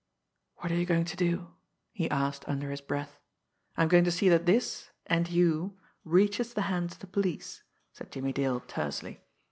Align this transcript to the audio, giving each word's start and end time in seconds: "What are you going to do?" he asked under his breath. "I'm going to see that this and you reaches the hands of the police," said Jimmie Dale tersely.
"What 0.55 0.71
are 0.71 0.75
you 0.75 0.87
going 0.87 1.05
to 1.05 1.15
do?" 1.15 1.53
he 1.91 2.09
asked 2.09 2.43
under 2.49 2.71
his 2.71 2.81
breath. 2.81 3.19
"I'm 3.77 3.87
going 3.87 4.03
to 4.05 4.11
see 4.11 4.29
that 4.29 4.47
this 4.47 4.89
and 5.05 5.29
you 5.29 5.77
reaches 6.03 6.55
the 6.55 6.63
hands 6.73 6.93
of 6.93 6.99
the 7.01 7.05
police," 7.05 7.61
said 7.93 8.11
Jimmie 8.11 8.33
Dale 8.33 8.61
tersely. 8.61 9.21